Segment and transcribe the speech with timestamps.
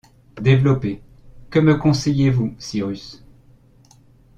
[0.41, 0.99] Développer.—
[1.51, 3.23] Que me conseillez-vous, Cyrus?